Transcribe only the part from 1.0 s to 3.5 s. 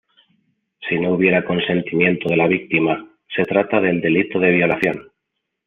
hubiera consentimiento de la víctima, se